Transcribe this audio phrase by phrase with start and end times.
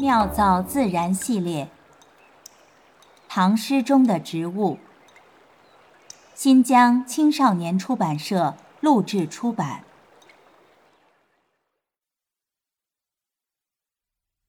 [0.00, 1.70] 妙造自然系列，
[3.28, 4.78] 唐诗中的植物。
[6.34, 9.84] 新疆青少年出版社录制出版。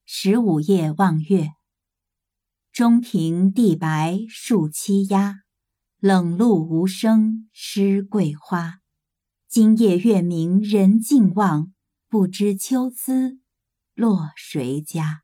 [0.05, 1.49] 十五夜望月，
[2.71, 5.41] 中庭地白树栖鸦，
[5.99, 8.79] 冷露无声湿桂花。
[9.49, 11.73] 今夜月明人尽望，
[12.07, 13.41] 不知秋思
[13.93, 15.23] 落谁家。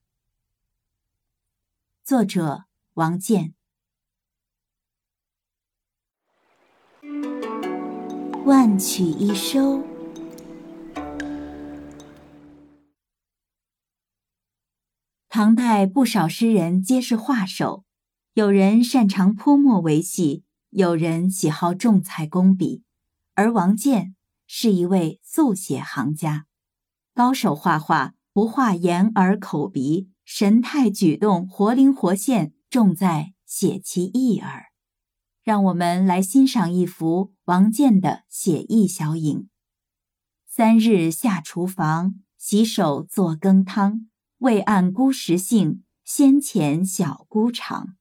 [2.08, 3.54] 作者王建。
[8.46, 9.84] 万曲一收。
[15.28, 17.84] 唐代不少诗人皆是画手，
[18.36, 22.84] 有人擅长泼墨为戏，有人喜好重彩工笔，
[23.34, 24.16] 而王建
[24.48, 26.46] 是一位速写行家，
[27.14, 30.10] 高手画画不画眼耳口鼻。
[30.30, 34.66] 神态举动活灵活现，重在写其意耳。
[35.42, 39.48] 让我们来欣赏一幅王建的写意小影：
[40.46, 44.10] 三日下厨房，洗手做羹汤。
[44.40, 47.96] 未按姑食性，先遣小姑尝。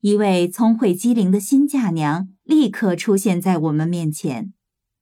[0.00, 4.54] 一位聪慧机灵的新嫁娘立刻出现在我们面前，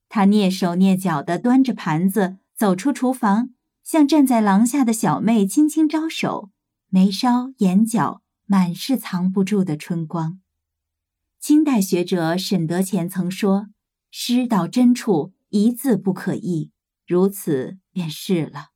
[0.08, 3.50] 她蹑手蹑脚地端着盘子走出厨房，
[3.84, 6.50] 向站在廊下的小妹轻轻招手。
[6.88, 10.40] 眉梢眼角满是藏不住的春光。
[11.40, 13.68] 清代学者沈德潜曾说
[14.10, 16.70] ：“诗到真处，一字不可易。”
[17.06, 18.70] 如此便是了。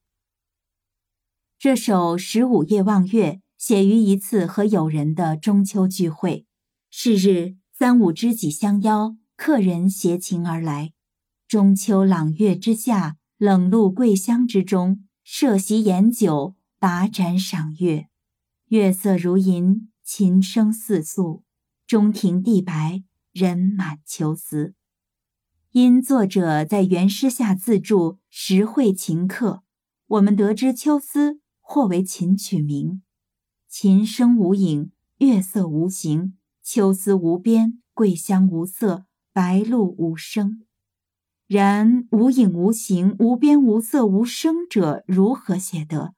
[1.58, 6.46] 这首《十五夜望月》写于一次和友人的中秋聚会。
[6.90, 10.92] 是日，三五知己相邀，客人携琴而来。
[11.48, 16.54] 中秋朗月之下，冷露桂香之中，设席饮酒。
[16.80, 18.08] 把盏赏月，
[18.68, 21.44] 月色如银，琴声似诉，
[21.86, 24.72] 中庭地白，人满秋思。
[25.72, 29.62] 因作者在原诗下自注“实会琴客”，
[30.08, 33.02] 我们得知秋思或为琴曲名。
[33.68, 39.04] 琴声无影，月色无形，秋思无边，桂香无色，
[39.34, 40.64] 白露无声。
[41.46, 46.14] 然无影无形、无边无色无声者，如何写得？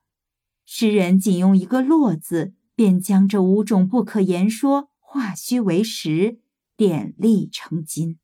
[0.75, 6.39] 诗人仅用一个“落”字，便将这五种不可言说化虚为实，
[6.79, 8.19] 点力成金。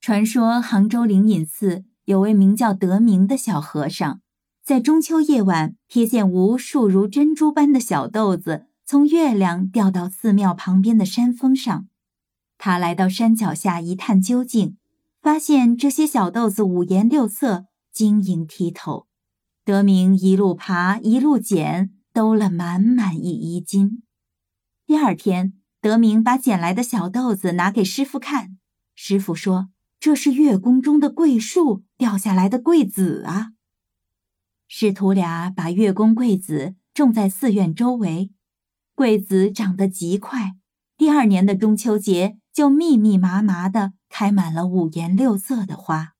[0.00, 4.20] 传说杭州灵隐寺有位名叫德明的小和尚，
[4.64, 11.88] 在中秋夜晚瞥见无数如珍珠般的小豆子从月亮掉到寺庙旁边的山峰上。
[12.56, 14.76] 他来到山脚下一探究竟，
[15.20, 19.08] 发现这些小豆子五颜六色，晶莹剔透。
[19.64, 24.02] 德明一路爬，一路捡，兜了满满一衣襟。
[24.84, 28.58] 第二天，德明把捡来的小豆子拿给师傅看，
[28.96, 29.68] 师傅说
[30.00, 33.52] ：“这是月宫中的桂树掉下来的桂子啊。”
[34.66, 38.32] 师徒俩把月宫桂子种在寺院周围，
[38.96, 40.56] 桂子长得极快，
[40.96, 46.11] 第二年的中秋节就密密麻麻的开满了五颜六色的花。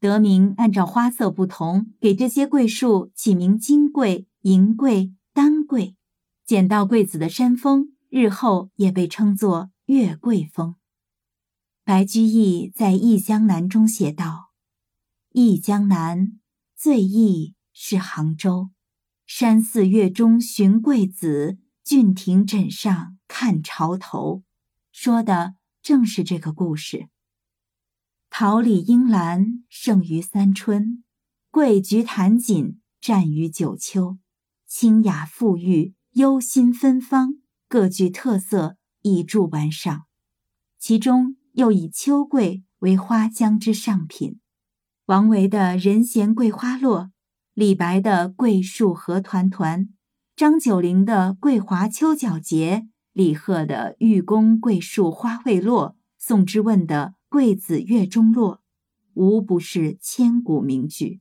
[0.00, 5.96] 得名按照花色不同，给这些桂树起名金桂、银桂、丹桂。
[6.44, 10.76] 捡到桂子的山峰，日后也被称作月桂峰。
[11.84, 14.50] 白居易在《忆江南》中写道
[15.32, 16.38] ：“忆江南，
[16.76, 18.70] 最忆是杭州。
[19.26, 24.42] 山寺月中寻桂子，郡亭枕上看潮头。”
[24.90, 27.08] 说的正是这个故事。
[28.30, 31.02] 桃李樱兰胜于三春，
[31.50, 34.18] 桂菊檀锦占于九秋。
[34.66, 37.36] 清雅馥郁，幽心芬芳，
[37.68, 40.04] 各具特色，以著玩赏。
[40.78, 44.38] 其中又以秋桂为花江之上品。
[45.06, 47.10] 王维的“人闲桂花落”，
[47.54, 49.88] 李白的“桂树何团团”，
[50.36, 57.14] 张九龄的“桂华秋皎洁”，李贺的“玉宫桂树花未落”，宋之问的。
[57.30, 58.62] 桂子月中落，
[59.12, 61.20] 无不是千古名句。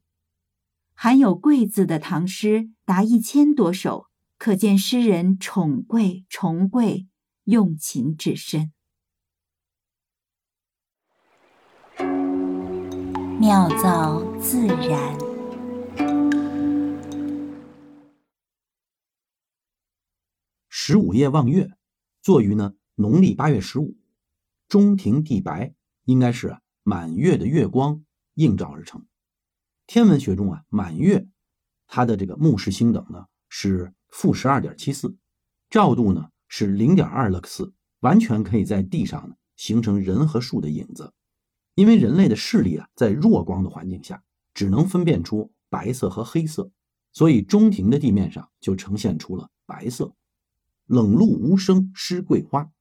[0.93, 4.07] 含有“桂”字的唐诗达一千多首，
[4.37, 7.09] 可见诗人宠桂、崇桂，
[7.43, 8.71] 用情至深。
[13.37, 15.17] 妙造自然。
[20.69, 21.69] 十五夜望月，
[22.21, 23.97] 作于呢农历八月十五，
[24.69, 25.73] 中庭地白。
[26.07, 28.01] 应该是满月的月光
[28.35, 29.05] 映照而成。
[29.85, 31.27] 天文学中啊，满月
[31.85, 35.17] 它的这个目视星等呢是负十二点七四，
[35.69, 41.13] 照度呢是零点二勒克斯，完全可以在地上呢形成人和树的影子。
[41.75, 44.23] 因为人类的视力啊，在弱光的环境下，
[44.53, 46.71] 只能分辨出白色和黑色，
[47.11, 50.13] 所以中庭的地面上就呈现出了白色。
[50.85, 52.71] 冷露无声湿桂花，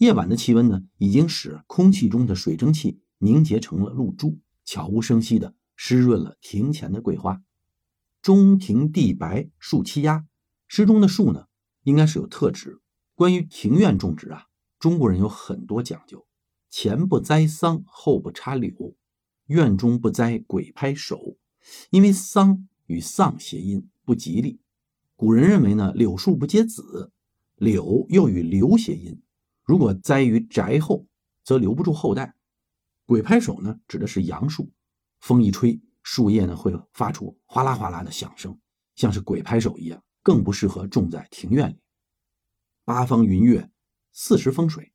[0.00, 7.42] 夜晚的气温呢，已经使空气中的水蒸气凝结成了露珠，悄无声息的湿润了庭前的桂花。
[8.22, 10.24] 中庭地白树栖鸦，
[10.66, 11.48] 诗中的树呢，
[11.82, 12.80] 应该是有特指。
[13.14, 14.46] 关于庭院种植啊，
[14.78, 16.26] 中国人有很多讲究。
[16.70, 18.96] 前不栽桑，后不插柳，
[19.48, 21.36] 院中不栽鬼拍手，
[21.90, 24.60] 因为桑与丧谐音，不吉利。
[25.14, 27.12] 古人认为呢，柳树不结籽，
[27.56, 29.20] 柳又与留谐音，
[29.70, 31.06] 如果栽于宅后，
[31.44, 32.34] 则留不住后代。
[33.06, 34.72] 鬼拍手呢，指的是杨树，
[35.20, 38.58] 风一吹，树叶呢会发出哗啦哗啦的响声，
[38.96, 41.78] 像是鬼拍手一样，更不适合种在庭院里。
[42.84, 43.70] 八方云月，
[44.10, 44.92] 四时风水。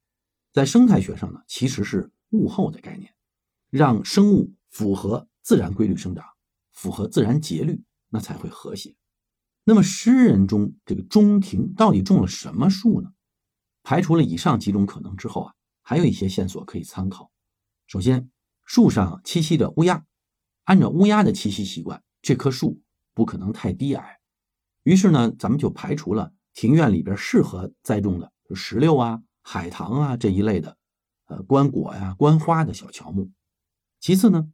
[0.52, 3.14] 在生态学上呢，其实是物候的概念，
[3.70, 6.26] 让生物符合自然规律生长，
[6.74, 8.94] 符合自然节律，那才会和谐。
[9.64, 13.14] 那么诗人中这个中庭到底种了什么树呢？
[13.86, 15.54] 排除了以上几种可能之后啊，
[15.84, 17.32] 还有一些线索可以参考。
[17.86, 18.32] 首先，
[18.66, 20.04] 树上栖息着乌鸦，
[20.64, 22.82] 按照乌鸦的栖息习惯，这棵树
[23.14, 24.18] 不可能太低矮。
[24.82, 29.22] 于是呢，咱们就排除了庭院里边适合栽种的石榴啊。
[29.48, 30.76] 海棠啊这一类的，
[31.28, 33.30] 呃，观果呀、观花的小乔木。
[34.00, 34.52] 其次呢，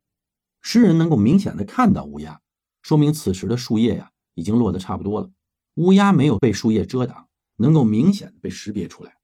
[0.61, 2.41] 诗人能够明显的看到乌鸦，
[2.81, 5.31] 说明此时的树叶呀已经落得差不多了，
[5.75, 9.15] 乌鸦没有被树叶遮挡，能够明显的被识别出来。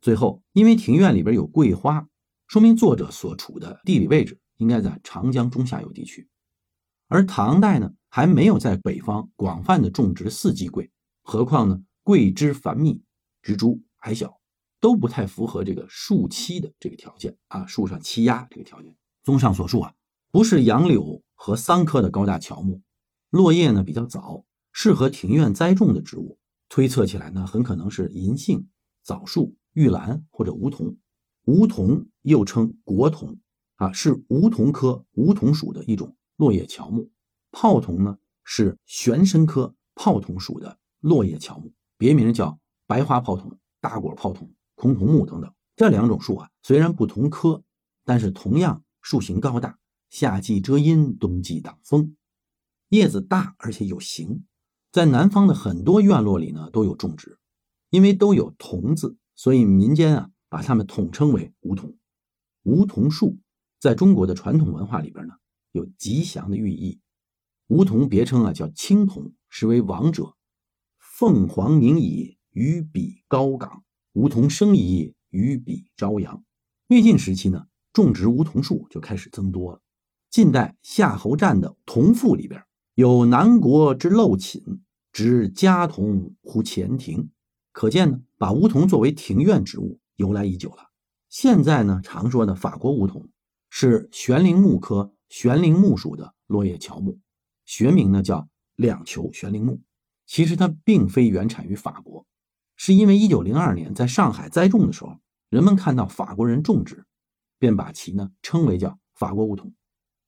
[0.00, 2.08] 最后，因为庭院里边有桂花，
[2.46, 6.28] 说明作者所处的地理位置应该在长江中下游地区。
[7.08, 10.90] 而唐代呢，还没有在北方广泛的种植四季桂，
[11.22, 13.02] 何况呢，桂枝繁密，
[13.42, 14.38] 植株矮小。
[14.82, 18.96] 都不太符合这个树栖的这个条件啊，树上栖鸦这个条件。
[19.22, 19.92] 综上所述啊，
[20.30, 22.80] 不是杨柳和桑科的高大乔木，
[23.28, 26.38] 落叶呢比较早，适合庭院栽种的植物。
[26.70, 28.68] 推测起来呢，很可能是银杏、
[29.02, 30.96] 枣树、玉兰或者梧桐。
[31.46, 33.38] 梧桐又称国桐
[33.76, 37.10] 啊，是梧桐科梧桐属的一种落叶乔木。
[37.50, 44.52] 泡桐呢是玄参科泡桐属的落叶乔木，别名叫白花泡桐、大果泡桐。
[44.74, 47.62] 空桐木等等这两种树啊，虽然不同科，
[48.04, 49.78] 但是同样树形高大，
[50.08, 52.16] 夏季遮阴，冬季挡风，
[52.88, 54.44] 叶子大而且有形，
[54.92, 57.38] 在南方的很多院落里呢都有种植。
[57.90, 61.96] 因为都有“桐”字，所以民间啊把它们统称为梧桐。
[62.64, 63.38] 梧桐树
[63.78, 65.32] 在中国的传统文化里边呢
[65.72, 67.00] 有吉祥的寓意。
[67.68, 70.34] 梧桐别称啊叫青桐，实为王者。
[70.98, 73.82] 凤凰鸣矣，于彼高岗。
[74.12, 76.44] 梧桐生矣，于彼朝阳。
[76.88, 77.64] 魏晋时期呢，
[77.94, 79.80] 种植梧桐树就开始增多了。
[80.28, 82.62] 晋代夏侯湛的《桐赋》里边
[82.94, 84.82] 有“南国之陋寝，
[85.12, 87.30] 植家桐乎前庭”，
[87.72, 90.88] 可见呢，把梧桐作为庭院植物由来已久了。
[91.28, 93.28] 现在呢，常说的法国梧桐
[93.68, 97.18] 是悬铃木科悬铃木属的落叶乔木，
[97.66, 99.82] 学名呢叫两球悬铃木。
[100.24, 102.24] 其实它并非原产于法国。
[102.76, 105.18] 是因为一九零二年在上海栽种的时候，
[105.50, 107.04] 人们看到法国人种植，
[107.58, 109.74] 便把其呢称为叫法国梧桐。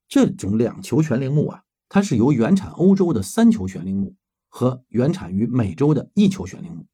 [0.07, 4.15] 这种两球悬铃木啊，它是由原产欧洲的三球悬铃木
[4.51, 6.85] 和原产于美洲的一球悬铃木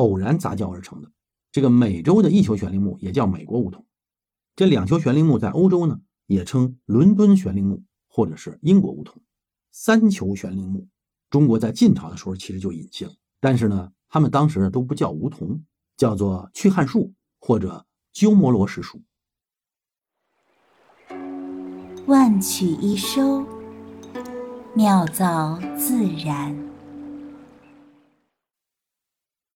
[0.00, 1.10] 偶然杂交而成的。
[1.52, 3.86] 这个美洲的一球悬铃木也叫美国梧桐。
[4.56, 9.22] 这两球悬铃木在欧洲呢也称伦敦悬铃木或者是英国梧桐。
[9.70, 10.88] 三球悬铃木，
[11.30, 13.92] 中国在晋朝的时候其实就引进了，但是呢。
[14.12, 15.62] 他们当时都不叫梧桐，
[15.96, 19.00] 叫做去汉树或者鸠摩罗什树。
[22.08, 23.46] 万曲一收，
[24.74, 26.69] 妙造自然。